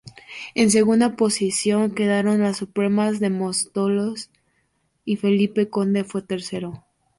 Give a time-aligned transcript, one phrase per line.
[0.55, 4.31] En segunda posición quedaron Las Supremas de Móstoles
[5.05, 6.83] y Felipe Conde fue tercero.